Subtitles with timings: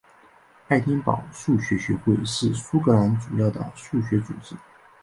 [0.67, 4.55] 爱丁堡数学学会是苏格兰主要的数学组织。